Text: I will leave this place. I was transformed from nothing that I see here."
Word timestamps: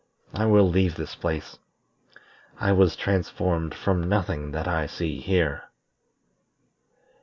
I 0.33 0.47
will 0.47 0.67
leave 0.67 0.95
this 0.95 1.13
place. 1.13 1.59
I 2.59 2.71
was 2.71 2.95
transformed 2.95 3.75
from 3.75 4.09
nothing 4.09 4.49
that 4.49 4.67
I 4.67 4.87
see 4.87 5.19
here." 5.19 5.65